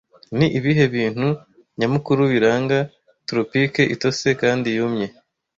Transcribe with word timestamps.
Ni 0.37 0.47
ibihe 0.57 0.83
bintu 0.95 1.27
nyamukuru 1.79 2.21
biranga 2.33 2.77
tropique 3.27 3.83
itose 3.95 4.27
kandi 4.41 4.67
yumye 4.77 5.07